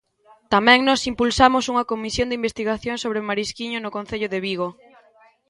Tamén 0.53 0.79
nós 0.87 1.01
impulsamos 1.11 1.63
unha 1.71 1.87
comisión 1.91 2.27
de 2.29 2.37
investigación 2.39 2.95
sobre 3.03 3.19
o 3.21 3.25
Marisquiño 3.29 3.77
no 3.81 3.93
Concello 3.97 4.27
de 4.33 4.39
Vigo. 4.47 4.67